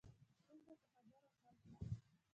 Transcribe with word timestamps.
ستونزه 0.39 0.73
په 0.81 0.87
خبرو 0.93 1.27
حل 1.43 1.55
کړه 1.77 1.87